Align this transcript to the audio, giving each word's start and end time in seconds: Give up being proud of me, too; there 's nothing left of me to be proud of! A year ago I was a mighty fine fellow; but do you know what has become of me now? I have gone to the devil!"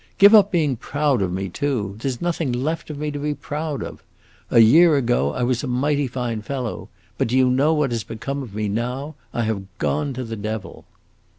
Give 0.17 0.33
up 0.33 0.49
being 0.51 0.77
proud 0.77 1.21
of 1.21 1.31
me, 1.31 1.47
too; 1.47 1.95
there 1.99 2.09
's 2.09 2.19
nothing 2.19 2.51
left 2.51 2.89
of 2.89 2.97
me 2.97 3.11
to 3.11 3.19
be 3.19 3.35
proud 3.35 3.83
of! 3.83 4.01
A 4.49 4.57
year 4.57 4.95
ago 4.95 5.31
I 5.31 5.43
was 5.43 5.63
a 5.63 5.67
mighty 5.67 6.07
fine 6.07 6.41
fellow; 6.41 6.89
but 7.19 7.27
do 7.27 7.37
you 7.37 7.51
know 7.51 7.75
what 7.75 7.91
has 7.91 8.03
become 8.03 8.41
of 8.41 8.55
me 8.55 8.67
now? 8.67 9.13
I 9.31 9.43
have 9.43 9.61
gone 9.77 10.13
to 10.15 10.23
the 10.23 10.35
devil!" 10.35 10.85